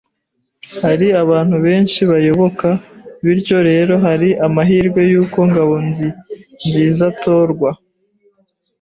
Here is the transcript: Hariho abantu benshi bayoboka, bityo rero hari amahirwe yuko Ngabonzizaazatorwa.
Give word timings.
Hariho 0.85 1.15
abantu 1.25 1.55
benshi 1.65 1.99
bayoboka, 2.11 2.67
bityo 3.23 3.57
rero 3.69 3.93
hari 4.05 4.29
amahirwe 4.45 5.01
yuko 5.11 5.37
Ngabonzizaazatorwa. 5.49 7.69